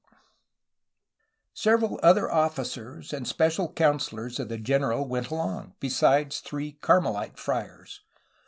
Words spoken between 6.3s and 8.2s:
three Carmelite friars.